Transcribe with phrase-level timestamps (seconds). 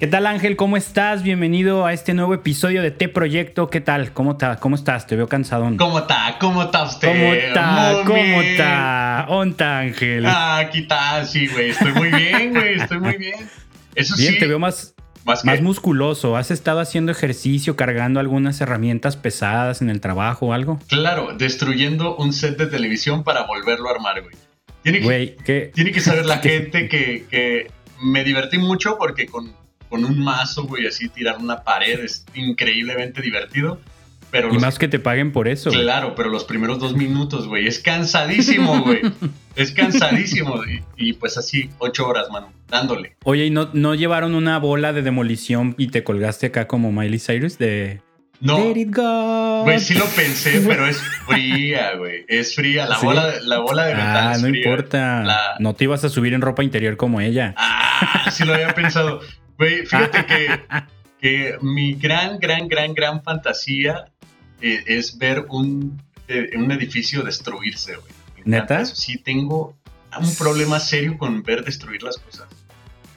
[0.00, 0.54] ¿Qué tal Ángel?
[0.54, 1.24] ¿Cómo estás?
[1.24, 3.68] Bienvenido a este nuevo episodio de T Proyecto.
[3.68, 4.12] ¿Qué tal?
[4.12, 4.54] ¿Cómo, está?
[4.60, 5.08] ¿Cómo estás?
[5.08, 5.76] Te veo cansadón.
[5.76, 6.36] ¿Cómo está?
[6.38, 7.08] ¿Cómo está usted?
[7.08, 8.02] ¿Cómo está?
[8.06, 9.26] ¿Cómo está?
[9.28, 10.24] ¿Onta, Ángel?
[10.24, 11.70] Ah, aquí está, sí, güey.
[11.70, 12.74] Estoy muy bien, güey.
[12.74, 13.34] Estoy muy bien.
[13.96, 14.38] Eso bien, sí.
[14.38, 16.36] te veo más, más, más, musculoso.
[16.36, 20.78] ¿Has estado haciendo ejercicio, cargando algunas herramientas pesadas en el trabajo o algo?
[20.86, 24.36] Claro, destruyendo un set de televisión para volverlo a armar, güey.
[24.84, 25.72] Tiene que, Güey, ¿qué?
[25.74, 29.52] tiene que saber la gente que, que me divertí mucho porque con
[29.88, 33.80] con un mazo, güey, así tirar una pared es increíblemente divertido.
[34.30, 35.70] Pero y los- más que te paguen por eso.
[35.70, 35.82] güey.
[35.82, 39.00] Claro, pero los primeros dos minutos, güey, es cansadísimo, güey.
[39.56, 40.62] es cansadísimo.
[40.66, 43.16] Y, y pues así, ocho horas, mano, dándole.
[43.24, 47.18] Oye, ¿y no, no llevaron una bola de demolición y te colgaste acá como Miley
[47.18, 48.02] Cyrus de...
[48.40, 49.62] No, Let it go.
[49.64, 52.24] güey, sí lo pensé, pero es fría, güey.
[52.28, 52.86] Es fría.
[52.86, 53.06] La, ¿Sí?
[53.06, 55.22] bola, de- la bola de metal Ah, es no importa.
[55.24, 57.54] La- No te ibas a subir en ropa interior como ella.
[57.56, 59.20] Ah, sí lo había pensado.
[59.58, 60.60] Güey, fíjate que,
[61.20, 64.06] que mi gran, gran, gran, gran fantasía
[64.60, 68.12] eh, es ver un, eh, un edificio destruirse, güey.
[68.44, 68.80] ¿Neta?
[68.80, 68.94] eso.
[68.96, 69.76] Sí, tengo
[70.18, 72.46] un problema serio con ver destruir las cosas.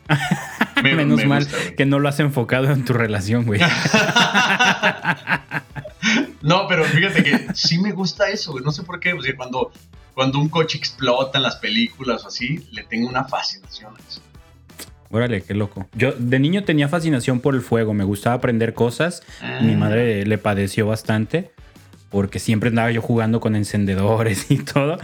[0.83, 3.61] Me- Menos me mal gusta, que no lo has enfocado en tu relación, güey.
[6.41, 8.63] no, pero fíjate que sí me gusta eso, güey.
[8.63, 9.13] No sé por qué.
[9.13, 9.71] O sea, cuando,
[10.13, 14.21] cuando un coche explota en las películas o así, le tengo una fascinación a eso.
[15.11, 15.87] Órale, qué loco.
[15.93, 19.23] Yo de niño tenía fascinación por el fuego, me gustaba aprender cosas.
[19.61, 19.77] Mi Ah.
[19.77, 21.51] madre le padeció bastante
[22.09, 24.97] porque siempre andaba yo jugando con encendedores y todo.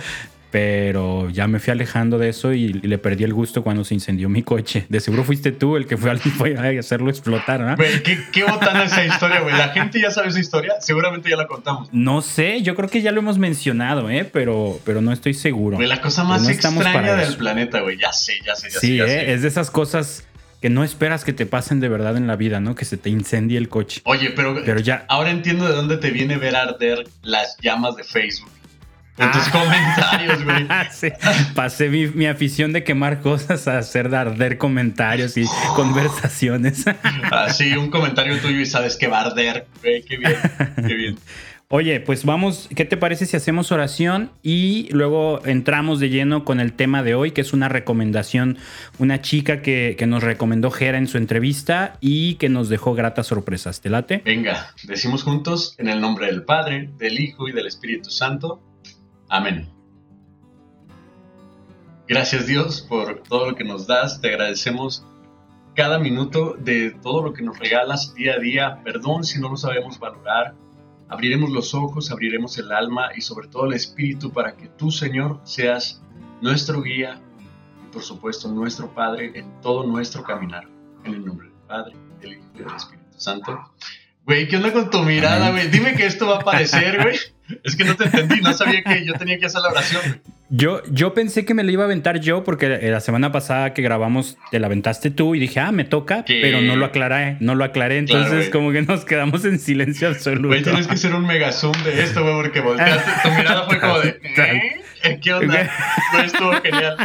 [0.49, 4.29] Pero ya me fui alejando de eso y, le perdí el gusto cuando se incendió
[4.29, 4.85] mi coche.
[4.87, 6.21] De seguro fuiste tú el que fue al
[6.57, 7.75] a hacerlo explotar, ¿no?
[7.75, 9.55] Güey, ¿qué, qué botana esa historia, güey.
[9.55, 10.75] La gente ya sabe esa historia.
[10.79, 11.89] Seguramente ya la contamos.
[11.91, 14.23] No sé, yo creo que ya lo hemos mencionado, ¿eh?
[14.23, 15.77] Pero, pero no estoy seguro.
[15.77, 17.37] Güey, la cosa más no extraña del eso.
[17.37, 17.97] planeta, güey.
[17.97, 18.79] Ya sé, ya sé, ya sé.
[18.79, 19.07] Sí, ya ¿eh?
[19.07, 19.33] sé.
[19.33, 20.25] es de esas cosas
[20.61, 22.75] que no esperas que te pasen de verdad en la vida, ¿no?
[22.75, 24.01] Que se te incendie el coche.
[24.05, 28.03] Oye, pero, Pero ya, ahora entiendo de dónde te viene ver arder las llamas de
[28.03, 28.49] Facebook.
[29.17, 29.51] En tus Ah.
[29.51, 30.67] comentarios, güey.
[30.91, 31.07] Sí,
[31.55, 35.45] pasé mi, mi afición de quemar cosas a hacer de arder comentarios y
[35.75, 36.85] conversaciones.
[37.31, 39.67] Así, un comentario tuyo y sabes que va a arder.
[39.81, 40.35] Güey, qué bien,
[40.87, 41.17] qué bien.
[41.69, 46.61] Oye, pues vamos, ¿qué te parece si hacemos oración y luego entramos de lleno con
[46.61, 48.57] el tema de hoy, que es una recomendación,
[48.99, 53.27] una chica que, que nos recomendó Jera en su entrevista y que nos dejó gratas
[53.27, 53.81] sorpresas.
[53.81, 54.21] ¿Te late?
[54.23, 58.63] Venga, decimos juntos en el nombre del Padre, del Hijo y del Espíritu Santo.
[59.29, 59.69] Amén.
[62.07, 64.21] Gracias Dios por todo lo que nos das.
[64.21, 65.05] Te agradecemos
[65.75, 68.81] cada minuto de todo lo que nos regalas día a día.
[68.83, 70.55] Perdón si no lo sabemos valorar.
[71.09, 75.41] Abriremos los ojos, abriremos el alma y sobre todo el espíritu para que tú, Señor,
[75.43, 76.01] seas
[76.41, 77.21] nuestro guía
[77.85, 80.67] y por supuesto nuestro Padre en todo nuestro caminar.
[81.03, 83.71] En el nombre del Padre, del Hijo y del Espíritu Santo.
[84.25, 85.69] Güey, ¿qué onda con tu mirada, güey?
[85.69, 87.17] Dime que esto va a aparecer, güey.
[87.63, 90.21] Es que no te entendí, no sabía que yo tenía que hacer la oración, güey.
[90.49, 93.81] Yo, yo pensé que me la iba a aventar yo porque la semana pasada que
[93.81, 96.39] grabamos te la aventaste tú y dije, ah, me toca, ¿Qué?
[96.41, 100.47] pero no lo aclaré, no lo aclaré, entonces como que nos quedamos en silencio absoluto.
[100.47, 103.79] Güey, tienes que hacer un mega zoom de esto, güey, porque volteaste, tu mirada fue
[103.79, 104.09] como de,
[105.03, 105.19] ¿eh?
[105.21, 105.69] ¿Qué onda?
[106.13, 106.97] Güey, estuvo genial.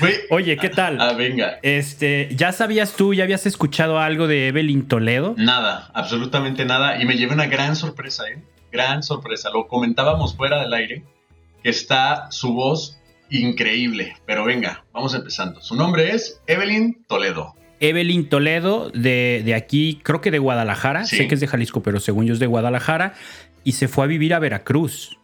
[0.00, 1.00] Güey, Oye, ¿qué tal?
[1.00, 1.58] ah, venga.
[1.62, 5.34] Este, ¿ya sabías tú, ya habías escuchado algo de Evelyn Toledo?
[5.36, 7.00] Nada, absolutamente nada.
[7.02, 8.38] Y me llevé una gran sorpresa, ¿eh?
[8.72, 9.50] Gran sorpresa.
[9.50, 11.04] Lo comentábamos fuera del aire,
[11.62, 12.98] que está su voz
[13.30, 14.16] increíble.
[14.26, 15.60] Pero venga, vamos empezando.
[15.60, 17.54] Su nombre es Evelyn Toledo.
[17.80, 21.16] Evelyn Toledo, de, de aquí, creo que de Guadalajara, Sí.
[21.16, 23.14] sé que es de Jalisco, pero según yo es de Guadalajara,
[23.64, 25.16] y se fue a vivir a Veracruz.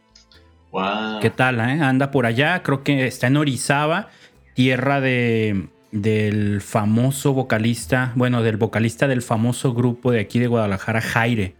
[0.72, 1.20] Wow.
[1.20, 1.58] ¿Qué tal?
[1.60, 1.82] eh?
[1.82, 4.08] Anda por allá, creo que está en Orizaba,
[4.54, 11.00] tierra de, del famoso vocalista, bueno, del vocalista del famoso grupo de aquí de Guadalajara,
[11.02, 11.54] Jaire,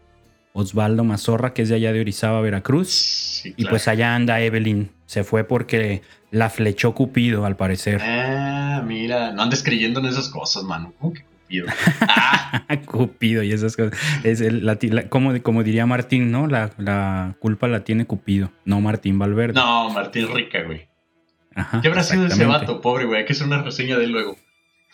[0.58, 2.88] Osvaldo Mazorra, que es de allá de Orizaba, Veracruz.
[2.90, 4.90] Sí, Y pues allá anda Evelyn.
[5.04, 8.00] Se fue porque la flechó Cupido, al parecer.
[8.02, 10.92] Ah, mira, no andes creyendo en esas cosas, mano.
[10.98, 11.66] ¿Cómo que cupido?
[12.68, 13.96] Ah, Cupido y esas cosas.
[14.24, 16.46] Es el- la- la- como, como diría Martín, ¿no?
[16.48, 19.52] La, la culpa la tiene Cupido, no Martín Valverde.
[19.54, 20.88] no, Martín Rica, güey.
[21.54, 23.20] Ajá, ¿Qué habrá sido ese vato, pobre, güey?
[23.20, 24.36] Hay que hacer una reseña de él luego.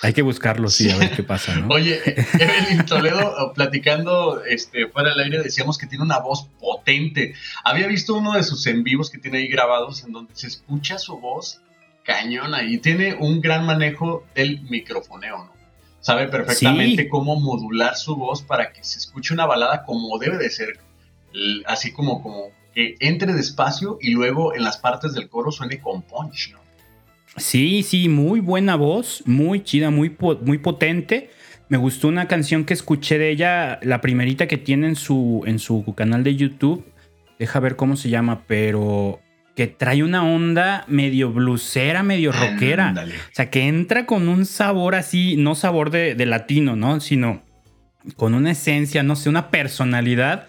[0.02, 1.68] Hay que buscarlo, sí, a ver qué pasa, ¿no?
[1.72, 2.00] Oye,
[2.38, 7.34] Evelyn Toledo, platicando este, fuera del aire, decíamos que tiene una voz potente.
[7.64, 10.98] Había visto uno de sus en vivos que tiene ahí grabados en donde se escucha
[10.98, 11.60] su voz
[12.04, 15.52] cañona y tiene un gran manejo del microfoneo, ¿no?
[16.00, 17.08] Sabe perfectamente Sí.
[17.08, 20.80] cómo modular su voz para que se escuche una balada como debe de ser.
[21.64, 26.02] Así como, como que entre despacio y luego en las partes del coro suene con
[26.02, 26.61] punch, ¿no?
[27.36, 31.30] Sí, sí, muy buena voz, muy chida, muy, muy potente.
[31.68, 35.58] Me gustó una canción que escuché de ella, la primerita que tiene en su, en
[35.58, 36.84] su canal de YouTube.
[37.38, 39.20] Deja ver cómo se llama, pero
[39.56, 42.94] que trae una onda medio blusera, medio rockera.
[42.96, 47.00] O sea, que entra con un sabor así, no sabor de, de, latino, ¿no?
[47.00, 47.42] Sino
[48.16, 50.46] con una esencia, no sé, una personalidad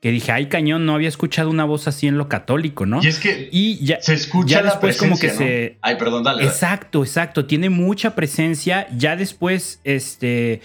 [0.00, 3.02] que dije, ay cañón, no había escuchado una voz así en lo católico, ¿no?
[3.02, 5.34] Y es que y ya, se escucha ya la después presencia, como que ¿no?
[5.34, 5.78] se...
[5.82, 6.44] Ay, perdón, dale.
[6.44, 10.62] Exacto, exacto, tiene mucha presencia, ya después, este,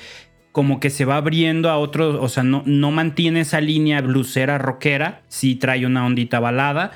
[0.54, 4.58] como que se va abriendo a otros, o sea, no, no mantiene esa línea blusera,
[4.58, 6.92] rockera, sí trae una ondita balada,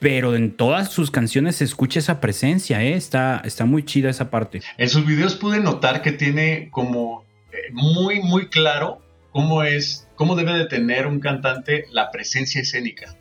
[0.00, 2.94] pero en todas sus canciones se escucha esa presencia, ¿eh?
[2.94, 4.62] Está, está muy chida esa parte.
[4.78, 9.05] En sus videos pude notar que tiene como eh, muy, muy claro
[9.36, 13.14] cómo es, cómo debe de tener un cantante la presencia escénica.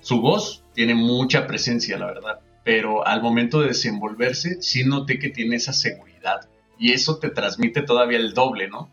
[0.00, 5.28] Su voz tiene mucha presencia, la verdad, pero al momento de desenvolverse sí noté que
[5.28, 6.48] tiene esa seguridad
[6.78, 8.88] y eso te transmite todavía el doble, ¿no?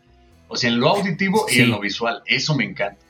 [0.48, 1.60] O sea, en lo auditivo Sí.
[1.60, 3.00] y en lo visual, eso me encanta.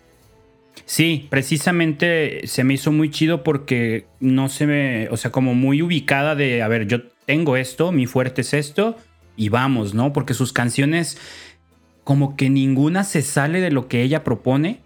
[0.85, 5.83] Sí, precisamente se me hizo muy chido porque no se me, o sea, como muy
[5.83, 8.97] ubicada de, a ver, yo tengo esto, mi fuerte es esto
[9.37, 10.13] y vamos, ¿no?
[10.13, 11.19] Porque sus canciones
[12.09, 14.81] como que ninguna se sale de lo que ella propone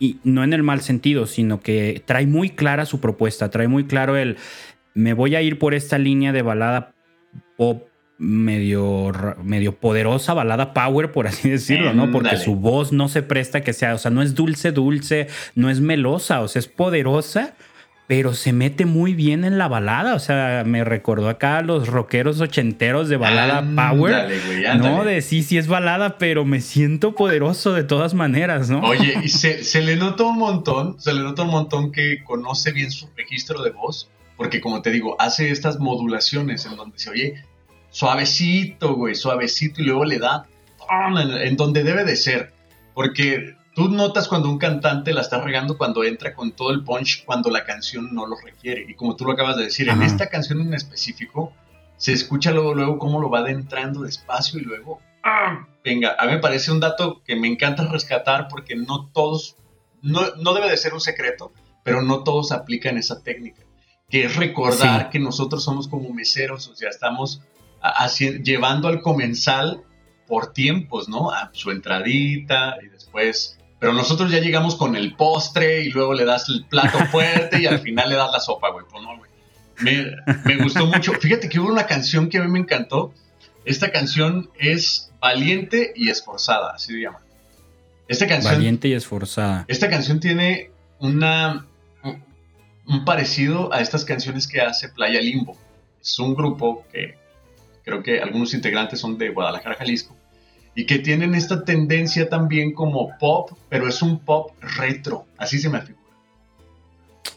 [0.00, 3.84] y no en el mal sentido, sino que trae muy clara su propuesta, trae muy
[3.84, 4.38] claro el,
[4.92, 6.96] me voy a ir por esta línea de balada
[7.56, 7.84] pop
[8.18, 12.10] medio, medio poderosa, balada power, por así decirlo, ¿no?
[12.10, 12.44] Porque Ándale.
[12.44, 15.78] su voz no se presta que sea, o sea, no es dulce, dulce, no es
[15.78, 17.54] melosa, o sea, es poderosa,
[18.08, 21.86] pero se mete muy bien en la balada, o sea, me recordó acá a los
[21.86, 24.30] rockeros ochenteros de balada power.
[24.78, 28.80] No, de sí, sí es balada, pero me siento poderoso de todas maneras, ¿no?
[28.80, 32.72] Oye, y se, se le nota un montón, se le nota un montón que conoce
[32.72, 37.10] bien su registro de voz, porque como te digo, hace estas modulaciones en donde se
[37.10, 37.44] oye
[37.90, 40.46] suavecito, güey, suavecito, y luego le da
[41.42, 42.52] en donde debe de ser.
[42.94, 47.24] Porque tú notas cuando un cantante la está regando cuando entra con todo el punch,
[47.24, 48.84] cuando la canción no lo requiere.
[48.88, 50.06] Y como tú lo acabas de decir, en Ajá.
[50.06, 51.52] esta canción en específico,
[51.96, 55.66] se escucha luego, luego cómo lo va adentrando despacio y luego ¡ah!
[55.84, 59.56] Venga, a mí me parece un dato que me encanta rescatar porque no todos,
[60.02, 61.52] no, no debe de ser un secreto,
[61.84, 63.62] pero no todos aplican esa técnica,
[64.08, 65.08] que es recordar Sí.
[65.12, 67.42] que nosotros somos como meseros, o sea, estamos
[67.80, 69.82] a- haci- llevando al comensal
[70.26, 71.30] por tiempos, ¿no?
[71.30, 73.57] A su entradita y después...
[73.80, 77.66] Pero nosotros ya llegamos con el postre y luego le das el plato fuerte y
[77.66, 78.84] al final le das la sopa, güey.
[78.90, 79.30] Pues no, güey.
[79.80, 81.12] Me, me gustó mucho.
[81.14, 83.14] Fíjate que hubo una canción que a mí me encantó.
[83.64, 87.20] Esta canción es Valiente y Esforzada, así se llama.
[88.08, 89.64] Esta canción, Valiente y esforzada.
[89.68, 91.66] esta canción tiene una,
[92.02, 92.24] un-
[92.86, 95.56] un parecido a estas canciones que hace Playa Limbo.
[96.00, 97.16] Es un grupo que
[97.84, 100.16] creo que algunos integrantes son de Guadalajara, Jalisco,
[100.78, 105.68] y que tienen esta tendencia también como pop, pero es un pop retro, así se
[105.68, 106.04] me figura.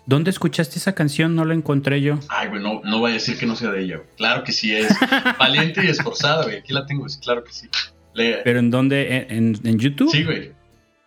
[0.06, 1.34] ¿Dónde escuchaste esa canción?
[1.34, 2.20] No la encontré yo.
[2.30, 4.10] Ay, güey, no, no vaya a decir que no sea de ella, güey.
[4.16, 4.94] Claro que sí es.
[5.40, 6.58] Valiente y esforzada, güey.
[6.58, 7.68] Aquí la tengo, sí, claro que sí.
[8.14, 9.26] Le- ¿Pero en dónde?
[9.32, 10.12] ¿En, YouTube?
[10.12, 10.52] Sí, güey.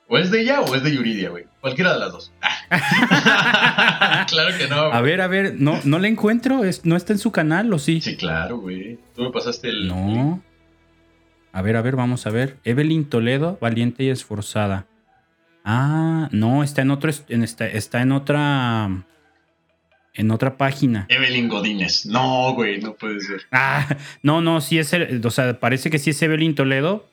[0.09, 1.45] O es de ella o es de Yuridia, güey.
[1.61, 2.33] Cualquiera de las dos.
[4.27, 4.77] Claro que no.
[4.77, 5.03] A güey.
[5.13, 6.63] ver, a ver, no, no la encuentro.
[6.83, 8.01] ¿No está en su canal o sí?
[8.01, 8.99] Sí, claro, güey.
[9.15, 9.87] Tú me pasaste el.
[9.87, 10.43] No.
[11.55, 12.57] A ver, a ver, vamos a ver.
[12.65, 14.87] Evelyn Toledo, valiente y esforzada.
[15.65, 19.05] Ah, no, está en otro, est- en esta- está en otra,
[20.15, 21.07] en otra página.
[21.09, 22.07] Evelyn Godínez.
[22.07, 23.43] No, güey, no puede ser.
[23.53, 23.87] Ah,
[24.23, 27.07] no, no, sí es, el- o sea, parece que sí es Evelyn Toledo,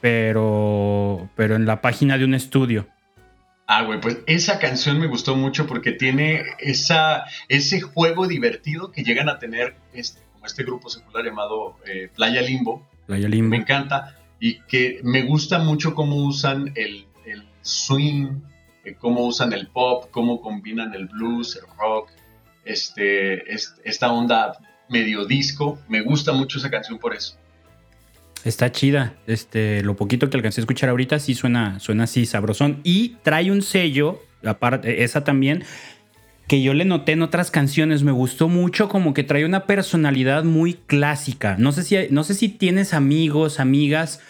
[0.00, 2.86] pero, pero en la página de un estudio.
[3.66, 9.04] Ah, güey, pues esa canción me gustó mucho porque tiene esa, ese juego divertido que
[9.04, 12.86] llegan a tener este, este grupo secular llamado eh, Playa Limbo.
[13.06, 13.50] Playa Limbo.
[13.50, 18.40] me encanta y que me gusta mucho cómo usan el, el swing,
[18.84, 22.10] eh, cómo usan el pop, cómo combinan el blues, el rock,
[22.64, 25.78] este, es- esta onda medio disco.
[25.88, 27.36] Me gusta mucho esa canción por eso.
[28.44, 29.14] Está chida.
[29.26, 32.80] Este, lo poquito que alcancé a escuchar ahorita sí suena, suena así sabrosón.
[32.84, 35.64] Y trae un sello, aparte, esa también,
[36.48, 38.02] que yo le noté en otras canciones.
[38.02, 41.56] Me gustó mucho, como que trae una personalidad muy clásica.
[41.58, 44.20] No sé si, no sé si tienes amigos, amigas,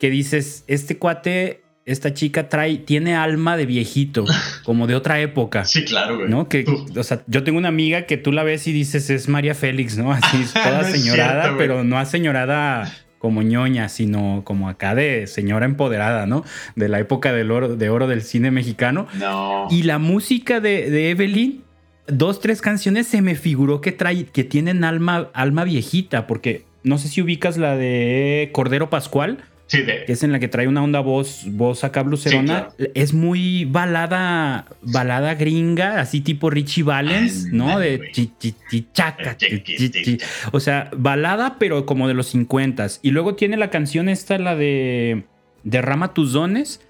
[0.00, 4.24] que dices, este cuate, esta chica trae, tiene alma de viejito,
[4.64, 5.66] como de otra época.
[5.66, 6.30] Sí, claro, güey.
[6.30, 6.48] ¿No?
[6.48, 6.64] Que,
[6.96, 9.98] o sea, yo tengo una amiga que tú la ves y dices es María Félix,
[9.98, 10.12] ¿no?
[10.12, 15.66] Así, toda No señorada, cierto, pero no señorada como ñoña, sino como acá de señora
[15.66, 16.44] empoderada, ¿no?
[16.74, 19.08] De la época del oro, de oro del cine mexicano.
[19.14, 19.68] No.
[19.70, 21.65] Y la música de, de Evelyn,
[22.08, 26.98] dos, tres canciones se me figuró que trae, que tienen alma, alma viejita, porque no
[26.98, 29.38] sé si ubicas la de Cordero Pascual.
[29.66, 30.04] Sí, de...
[30.04, 32.68] Que es en la que trae una onda voz, voz acá blucerona.
[32.94, 37.80] Es muy balada, balada gringa, así tipo Richie Valens, ¿no?
[37.80, 39.36] De chichichaca.
[40.52, 44.54] O sea, balada, pero como de los 50 Y luego tiene la canción esta, la
[44.54, 45.24] de
[45.64, 46.80] Derrama tus dones.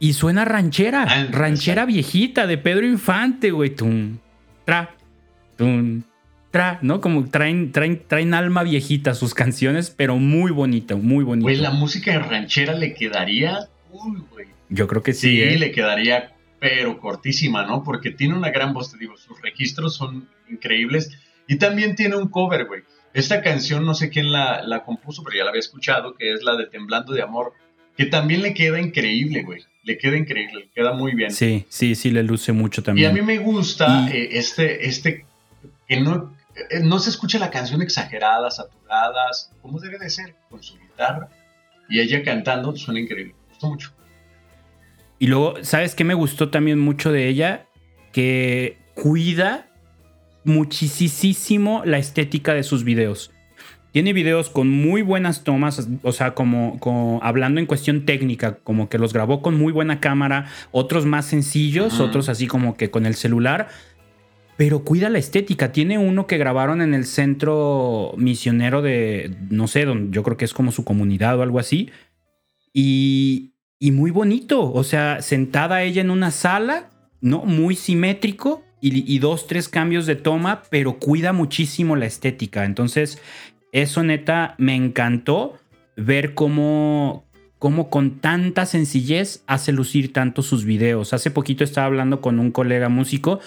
[0.00, 3.70] Y suena ranchera, ah, ranchera viejita de Pedro Infante, güey.
[3.70, 4.18] Tum,
[4.70, 4.94] tra,
[5.56, 6.04] tum,
[6.52, 7.00] tra, ¿no?
[7.00, 11.42] Como traen, traen, traen alma viejita sus canciones, pero muy bonita, muy bonita.
[11.42, 13.68] Güey, la música ranchera le quedaría.
[13.90, 14.46] Uy, güey.
[14.68, 15.30] Yo creo que sí.
[15.30, 15.58] Sí, ¿eh?
[15.58, 17.82] le quedaría, pero cortísima, ¿no?
[17.82, 21.18] Porque tiene una gran voz, te digo, sus registros son increíbles.
[21.48, 22.82] Y también tiene un cover, güey.
[23.12, 26.44] Esta canción, no sé quién la, la compuso, pero ya la había escuchado, que es
[26.44, 27.54] la de Temblando de Amor,
[27.96, 29.62] que también le queda increíble, güey.
[29.82, 31.30] Le queda increíble, le queda muy bien.
[31.30, 33.08] Sí, sí, sí, le luce mucho también.
[33.08, 35.24] Y a mí me gusta eh, este, este,
[35.88, 36.34] que no,
[36.70, 41.28] eh, no se escucha la canción exagerada, saturadas, como debe de ser, con su guitarra.
[41.88, 43.34] Y ella cantando suena increíble.
[43.34, 43.92] Me gustó mucho.
[45.18, 47.66] Y luego, ¿sabes qué me gustó también mucho de ella?
[48.12, 49.66] Que cuida
[50.44, 53.30] muchísimo la estética de sus videos.
[53.92, 58.88] Tiene videos con muy buenas tomas, o sea, como, como, hablando en cuestión técnica, como
[58.88, 63.04] que los grabó con muy buena cámara, otros más sencillos, otros así como que con
[63.04, 63.68] el celular,
[64.60, 65.72] pero cuida la estética.
[65.72, 70.44] Tiene uno que grabaron en el centro misionero de, no sé, donde yo creo que
[70.44, 71.90] es como su comunidad o algo así.
[72.74, 74.70] Y, y muy bonito.
[74.70, 76.90] O sea, sentada ella en una sala,
[77.22, 77.46] ¿no?
[77.46, 82.66] Muy simétrico y, y, dos, tres cambios de toma, pero cuida muchísimo la estética.
[82.66, 83.18] Entonces,
[83.72, 85.58] eso neta me encantó
[85.96, 87.24] ver cómo,
[87.58, 91.12] cómo con tanta sencillez hace lucir tanto sus videos.
[91.12, 93.40] Hace poquito estaba hablando con un colega músico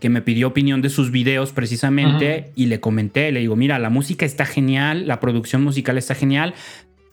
[0.00, 3.90] que me pidió opinión de sus videos precisamente y le comenté, le digo, mira, la
[3.90, 6.54] música está genial, la producción musical está genial,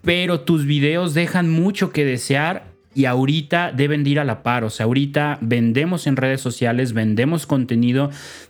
[0.01, 4.63] pero tus videos dejan mucho que desear y ahorita deben de ir a la par,
[4.63, 8.09] o sea, ahorita vendemos en redes sociales, vendemos contenido,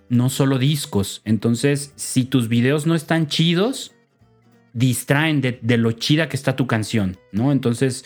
[0.09, 3.94] no solo discos, entonces si tus videos no están chidos,
[4.75, 7.53] distraen de, lo chida que está tu canción, ¿no?
[7.53, 8.05] Entonces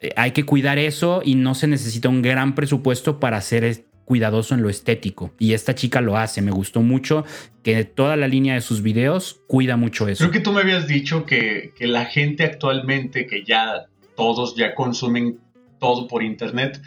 [0.00, 4.54] eh, hay que cuidar eso y no se necesita un gran presupuesto para hacer cuidadoso
[4.54, 5.34] en lo estético.
[5.38, 6.40] Y esta chica lo hace.
[6.40, 7.24] Me gustó mucho
[7.62, 10.24] que toda la línea de sus videos cuida mucho eso.
[10.24, 15.38] Creo que tú me habías dicho que, la gente actualmente, que ya todos ya consumen
[15.78, 16.80] todo por internet,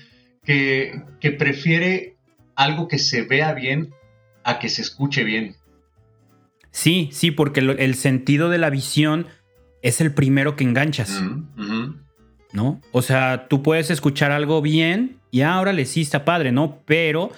[0.43, 0.91] que
[1.37, 2.15] prefiere
[2.55, 3.93] algo que se vea bien
[4.43, 5.55] a que se escuche bien.
[6.73, 9.27] Sí, sí, porque el sentido de la visión
[9.83, 11.21] es el primero que enganchas.
[12.51, 12.81] ¿No?
[12.91, 16.81] O sea, tú puedes escuchar algo bien y ahora le sí está padre, ¿no?
[16.85, 17.31] Pero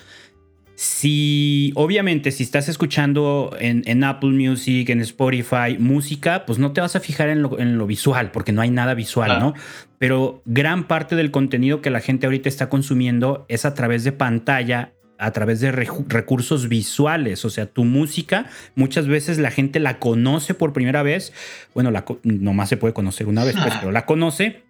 [0.75, 6.95] si, obviamente, si estás escuchando en, Apple Music, en Spotify, música, pues no te vas
[6.95, 9.53] a fijar en lo, visual, porque no hay nada visual, ¿no?
[9.97, 14.11] Pero gran parte del contenido que la gente ahorita está consumiendo es a través de
[14.11, 17.45] pantalla, a través de recursos visuales.
[17.45, 21.33] O sea, tu música, muchas veces la gente la conoce por primera vez.
[21.73, 24.63] Bueno, la, nomás se puede conocer una vez, pues, pero la conoce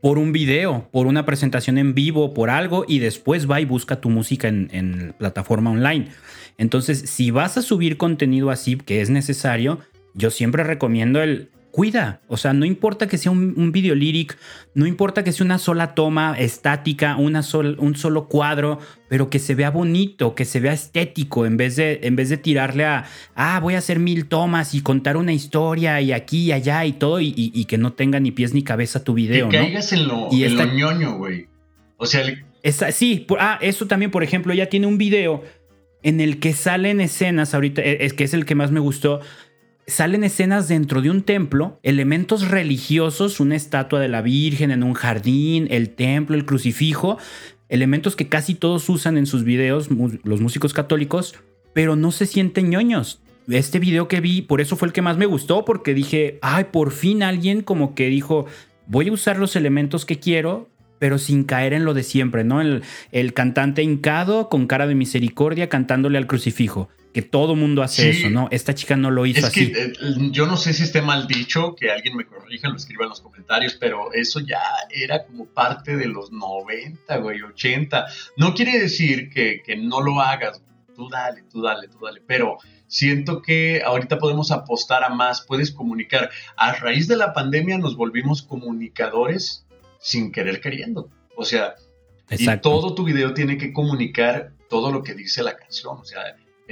[0.00, 4.00] por un video, por una presentación en vivo, por algo, y después va y busca
[4.00, 6.08] tu música en, en plataforma online.
[6.58, 9.78] Entonces, si vas a subir contenido así, que es necesario,
[10.14, 12.20] yo siempre recomiendo el cuida.
[12.28, 14.38] O sea, no importa que sea un, video lyric,
[14.74, 17.42] no importa que sea una sola toma estática, una
[17.78, 22.00] un solo cuadro, pero que se vea bonito, que se vea estético, en vez de,
[22.04, 26.00] en vez de tirarle a, ah, voy a hacer mil tomas y contar una historia
[26.00, 29.14] y aquí y allá y todo, y, que no tenga ni pies ni cabeza tu
[29.14, 29.48] video.
[29.48, 31.48] Que caigas en lo, y ñoño, güey.
[31.96, 32.22] O sea,
[32.92, 35.42] sí, ah, eso también, por ejemplo, ya tiene un video
[36.02, 39.20] en el que salen escenas ahorita, e, es que es el que más me gustó
[39.86, 44.94] salen escenas dentro de un templo, elementos religiosos, una estatua de la Virgen en un
[44.94, 47.18] jardín, el templo, el crucifijo,
[47.68, 49.88] elementos que casi todos usan en sus videos
[50.24, 51.34] los músicos católicos,
[51.72, 53.20] pero no se sienten ñoños.
[53.48, 56.66] Este video que vi, por eso fue el que más me gustó, porque dije, ay,
[56.70, 58.46] por fin alguien como que dijo,
[58.86, 60.68] voy a usar los elementos que quiero,
[61.00, 62.60] pero sin caer en lo de siempre, ¿no?
[62.60, 68.10] El, el cantante hincado con cara de misericordia cantándole al crucifijo que todo mundo hace
[68.10, 68.48] eso, ¿no?
[68.50, 69.72] Esta chica no lo hizo es así.
[69.72, 69.92] Que, eh,
[70.30, 73.20] yo no sé si esté mal dicho, que alguien me corrija, lo escriba en los
[73.20, 78.06] comentarios, pero eso ya era como parte de los 90, güey, 80.
[78.36, 80.62] No quiere decir que, que no lo hagas,
[80.96, 85.70] tú dale, tú dale, tú dale, pero siento que ahorita podemos apostar a más, puedes
[85.70, 86.30] comunicar.
[86.56, 89.66] A raíz de la pandemia nos volvimos comunicadores
[89.98, 91.10] sin querer queriendo.
[91.36, 91.74] O sea,
[92.30, 95.98] y todo tu video tiene que comunicar todo lo que dice la canción.
[95.98, 96.20] O sea,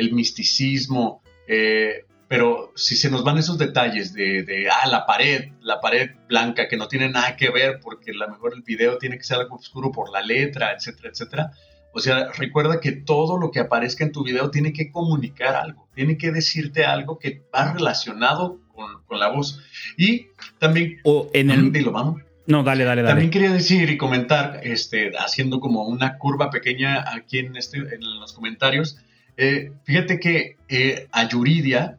[0.00, 5.50] el misticismo, eh, pero si se nos van esos detalles de, de, ah, la pared,
[5.60, 8.98] la pared blanca que no tiene nada que ver porque a lo mejor el video
[8.98, 11.50] tiene que ser algo oscuro por la letra, etcétera, etcétera.
[11.92, 15.88] O sea, recuerda que todo lo que aparezca en tu video tiene que comunicar algo,
[15.92, 19.60] tiene que decirte algo que va relacionado con, con la voz.
[19.96, 20.28] Y
[20.58, 21.00] también...
[21.02, 21.72] O en el...
[21.72, 22.22] Dilo, vamos.
[22.46, 23.12] No, dale, dale, dale.
[23.12, 28.20] También quería decir y comentar, este, haciendo como una curva pequeña aquí en, este, en
[28.20, 28.98] los comentarios,
[29.42, 31.96] eh, fíjate que eh, a Yuridia,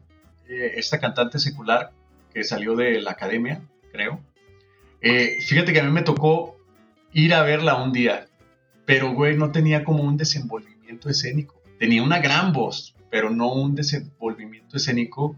[0.48, 1.90] eh, esta cantante secular
[2.32, 4.20] que salió de la academia, creo,
[5.00, 6.56] fíjate que a mí me tocó
[7.12, 8.28] ir a verla un día,
[8.86, 11.60] pero güey, no tenía como un desenvolvimiento escénico.
[11.80, 15.34] Tenía una gran voz, pero no un desenvolvimiento escénico.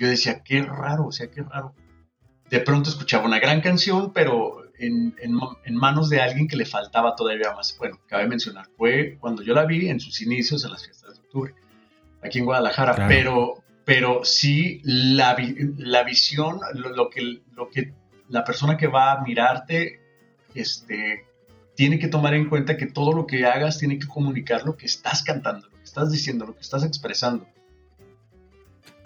[0.00, 1.74] Yo decía, qué raro, o sea, qué raro.
[2.50, 7.14] De pronto escuchaba una gran canción, pero en, en, manos de alguien que le faltaba
[7.16, 7.76] todavía más.
[7.78, 11.20] Bueno, cabe mencionar, fue cuando yo la vi en sus inicios en las fiestas de
[11.20, 11.54] octubre,
[12.22, 15.36] aquí en Guadalajara, pero, pero sí la,
[15.78, 17.92] la visión, lo, que, lo que
[18.28, 20.00] la persona que va a mirarte
[20.54, 21.26] este,
[21.74, 24.86] tiene que tomar en cuenta que todo lo que hagas tiene que comunicar lo que
[24.86, 27.46] estás cantando, lo que estás diciendo, lo que estás expresando.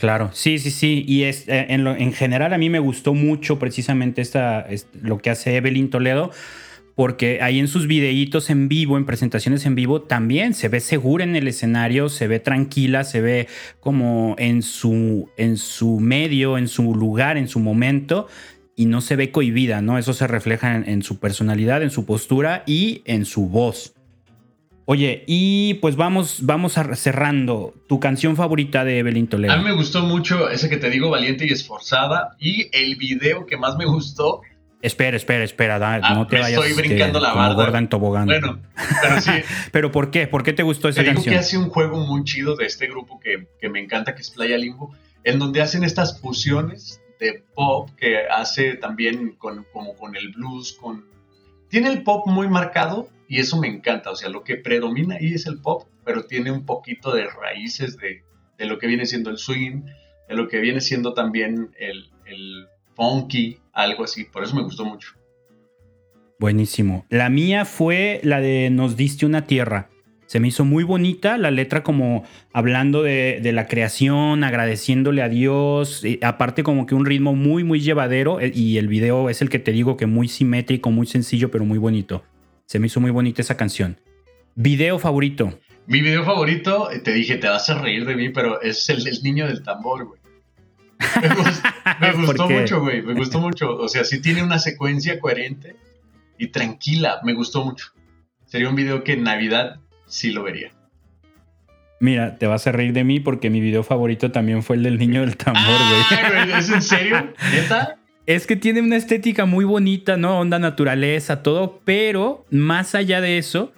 [0.00, 1.04] Claro, sí, sí, sí.
[1.07, 4.66] Y es, eh, en, en general a mí me gustó mucho precisamente esta,
[5.02, 6.30] lo que hace Evelyn Toledo,
[6.95, 11.25] porque ahí en sus videitos en vivo, en presentaciones en vivo, también se ve segura
[11.25, 13.47] en el escenario, se ve tranquila, se ve
[13.78, 18.26] como en su, en su medio, en su lugar, en su momento.
[18.76, 19.99] Y no se ve cohibida, ¿no?
[19.99, 23.92] Eso se refleja en su personalidad, en su postura y en su voz.
[24.92, 27.75] Oye, y pues vamos, vamos a cerrando.
[27.87, 29.52] Tu canción favorita de Evelyn Toledo.
[29.52, 32.34] A mí me gustó mucho ese que te digo, Valiente y Esforzada.
[32.41, 34.41] Y el video que más me gustó.
[34.82, 36.65] Espera, espera, espera, ah, no te vayas.
[36.65, 37.54] Estoy brincando la barda.
[37.54, 38.26] Gorda en tobogán.
[38.26, 38.58] Bueno,
[39.00, 39.30] pero sí.
[39.71, 40.26] ¿Pero por qué?
[40.26, 41.23] ¿Por qué te gustó esa te canción?
[41.23, 44.23] Digo que hace un juego muy chido de este grupo que, que me encanta, que
[44.23, 49.95] es Playa Limbo, en donde hacen estas fusiones de pop que hace también con, como
[49.95, 51.04] con el blues, con...
[51.71, 55.35] Tiene el pop muy marcado, y eso me encanta, o sea, lo que predomina ahí
[55.35, 58.25] es el pop, pero tiene un poquito de raíces de,
[58.67, 59.83] lo que viene siendo el swing,
[60.28, 64.85] de lo que viene siendo también el, el funky, algo así, por eso me gustó
[64.85, 65.15] mucho.
[66.41, 67.06] Buenísimo.
[67.09, 69.91] La mía fue la de Nos diste una tierra.
[70.30, 75.28] Se me hizo muy bonita la letra como hablando de, de la creación, agradeciéndole a
[75.28, 79.58] Dios, aparte como que un ritmo muy, muy llevadero y el video es el que
[79.58, 82.23] te digo que muy simétrico, muy sencillo, pero muy bonito.
[82.66, 83.99] Se me hizo muy bonita esa canción.
[84.54, 85.58] Video favorito.
[85.88, 89.02] Mi video favorito, eh, te dije, te vas a reír de mí, pero es el
[89.02, 90.21] del niño del tambor, güey.
[92.00, 93.02] Me, gustó, mucho, güey.
[93.02, 93.76] Me gustó mucho.
[93.78, 95.75] O sea, sí tiene una secuencia coherente
[96.38, 97.19] y tranquila.
[97.25, 97.86] Me gustó mucho.
[98.47, 100.73] Sería un video que en Navidad sí lo vería.
[102.00, 104.99] Mira, te vas a reír de mí porque mi video favorito también fue el del
[104.99, 106.58] niño del tambor, güey.
[106.58, 107.32] ¿Es en serio?
[107.52, 107.99] ¿Neta?
[108.26, 110.38] Es que tiene una estética muy bonita, ¿no?
[110.38, 113.73] Onda naturaleza, todo, pero más allá de eso,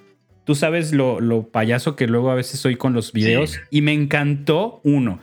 [0.44, 4.80] tú sabes lo, payaso que luego a veces soy con los videos y me encantó
[4.84, 5.20] uno,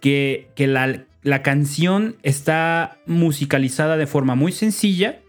[0.00, 5.20] que, que la, la canción está musicalizada de forma muy sencilla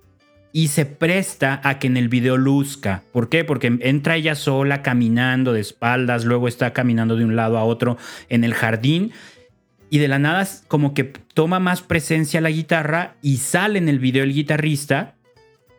[0.52, 3.04] y se presta a que en el video luzca.
[3.12, 3.44] ¿Por qué?
[3.44, 7.98] Porque entra ella sola caminando de espaldas, luego está caminando de un lado a otro
[8.30, 9.12] en el jardín
[9.90, 14.00] y de la nada como que toma más presencia la guitarra y sale en el
[14.00, 15.16] video el guitarrista,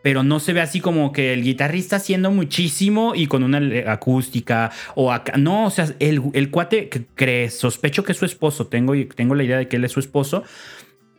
[0.03, 3.59] pero no se ve así como que el guitarrista haciendo muchísimo y con una
[3.91, 5.37] acústica o acá.
[5.37, 9.43] No, o sea, el, cuate que cree, sospecho que es su esposo, tengo, tengo la
[9.43, 10.43] idea de que él es su esposo,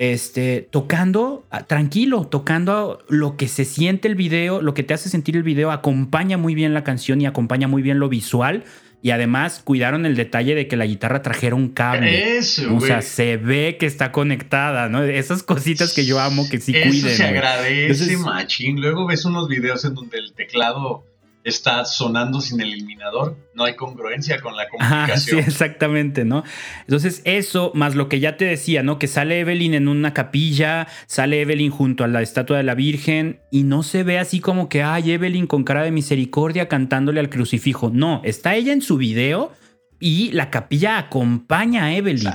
[0.02, 5.08] este, tocando ah, tranquilo, tocando lo que se siente el video, lo que te hace
[5.08, 8.64] sentir el video, acompaña muy bien la canción y acompaña muy bien lo visual
[9.00, 12.36] y además cuidaron el detalle de que la guitarra trajera un cable.
[12.36, 15.04] Eso, O sea, se ve que está conectada, ¿no?
[15.04, 17.16] Esas cositas que yo amo que sí Eso cuiden.
[17.16, 18.80] se agradece, machín.
[18.80, 21.04] Luego ves unos videos en donde el teclado
[21.44, 25.42] está sonando sin el eliminador, no hay congruencia con la comunicación.
[25.42, 26.44] sí, exactamente, ¿no?
[26.80, 28.98] Entonces, eso, más lo que ya te decía, ¿no?
[28.98, 33.40] Que sale Evelyn en una capilla, sale Evelyn junto a la estatua de la Virgen
[33.50, 37.30] y no se ve así como que, ay, Evelyn con cara de misericordia cantándole al
[37.30, 37.90] crucifijo.
[37.92, 39.52] No, está ella en su video
[39.98, 42.32] y la capilla acompaña a Evelyn.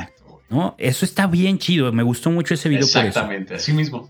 [0.50, 0.76] ¿no?
[0.78, 2.86] Eso está bien chido, me gustó mucho ese video.
[2.86, 4.10] Exactamente, así mismo.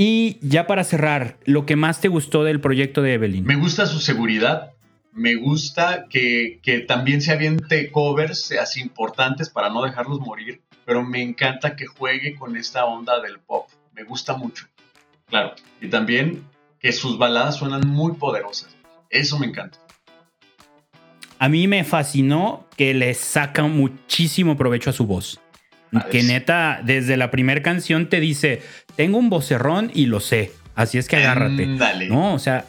[0.00, 3.44] Y ya para cerrar, lo que más te gustó del proyecto de Evelyn.
[3.44, 4.70] Me gusta su seguridad.
[5.10, 10.60] Me gusta que, también se aviente covers así importantes para no dejarlos morir.
[10.84, 13.66] Pero me encanta que juegue con esta onda del pop.
[13.92, 14.66] Me gusta mucho.
[15.26, 15.56] Claro.
[15.80, 16.44] Y también
[16.78, 18.76] que sus baladas suenan muy poderosas.
[19.10, 19.80] Eso me encanta.
[21.40, 25.40] A mí me fascinó que le saca muchísimo provecho a su voz.
[26.10, 28.62] Que neta, desde la primera canción te dice,
[28.96, 30.52] tengo un vocerrón y lo sé.
[30.74, 31.66] Así es que agárrate.
[31.76, 32.08] Dale.
[32.08, 32.64] No, o sea,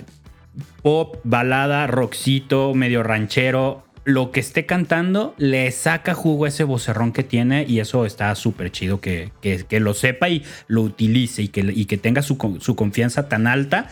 [0.81, 3.85] pop, balada, rockcito, medio ranchero.
[4.05, 8.33] Lo que esté cantando le saca jugo a ese vocerrón que tiene y eso está
[8.33, 12.37] súper chido que, que, lo sepa y lo utilice y que, y que tenga su,
[12.59, 13.89] su confianza tan alta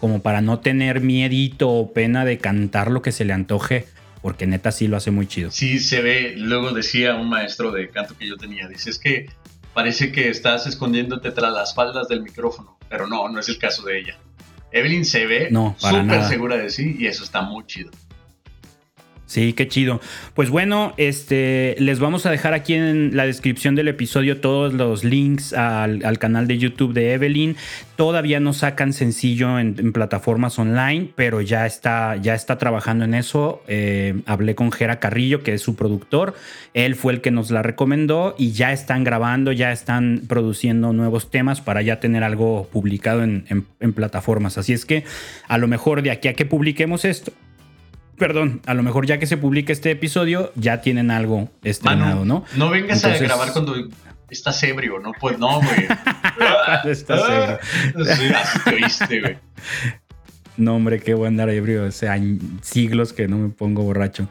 [0.00, 3.86] como para no tener miedito o pena de cantar lo que se le antoje
[4.24, 5.50] porque neta sí lo hace muy chido.
[5.50, 9.26] Sí, se ve, luego decía un maestro de canto que yo tenía, dice, es que
[9.74, 13.82] parece que estás escondiéndote tras las faldas del micrófono, pero no, no es el caso
[13.82, 14.18] de ella.
[14.72, 17.90] Evelyn se ve súper segura de sí y eso está muy chido.
[19.26, 20.02] Sí, qué chido.
[20.34, 25.02] Pues bueno, este, les vamos a dejar aquí en la descripción del episodio todos los
[25.02, 27.56] links al, canal de YouTube de Evelyn.
[27.96, 33.62] Todavía no sacan sencillo en, plataformas online, pero ya está, ya está trabajando en eso.
[33.66, 36.34] Eh, hablé con Jera Carrillo, que es su productor.
[36.74, 41.30] Él fue el que nos la recomendó y ya están grabando, ya están produciendo nuevos
[41.30, 44.58] temas para ya tener algo publicado en, en plataformas.
[44.58, 45.04] Así es que
[45.48, 47.32] a lo mejor de aquí a que publiquemos esto
[48.16, 52.44] perdón, a lo mejor ya que se publique este episodio, ya tienen algo estrenado, ¿no?
[52.56, 53.74] No vengas a grabar cuando
[54.30, 55.12] estás ebrio, ¿no?
[55.20, 55.86] Pues no, güey.
[56.90, 58.36] estás ebrio.
[58.36, 59.38] así te oíste, güey.
[60.56, 61.84] No, hombre, qué buen andar ebrio.
[61.84, 62.16] O sea,
[62.62, 64.28] siglos que no me pongo borracho.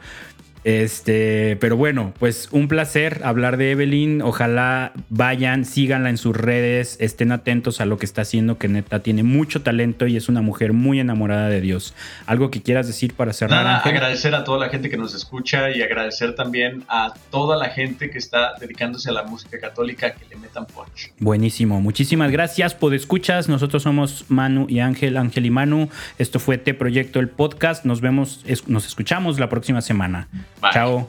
[0.64, 4.22] Este, pero bueno, pues un placer hablar de Evelyn.
[4.22, 9.00] Ojalá vayan, síganla en sus redes, estén atentos a lo que está haciendo, que neta
[9.00, 11.94] tiene mucho talento y es una mujer muy enamorada de Dios.
[12.26, 13.62] ¿Algo que quieras decir para cerrar?
[13.62, 17.68] Nada, agradecer a toda la gente que nos escucha y agradecer también a toda la
[17.68, 21.12] gente que está dedicándose a la música católica que le metan punch.
[21.18, 23.48] Buenísimo, muchísimas gracias por escuchas.
[23.48, 25.90] Nosotros somos Manu y Ángel, Ángel y Manu.
[26.18, 27.84] Esto fue T Proyecto el podcast.
[27.84, 30.28] Nos vemos, nos escuchamos la próxima semana.
[30.72, 31.06] Chao.